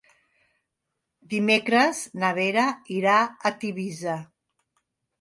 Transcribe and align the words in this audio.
Dimecres 1.33 2.01
na 2.25 2.33
Vera 2.41 2.65
irà 2.99 3.21
a 3.51 3.55
Tivissa. 3.63 4.21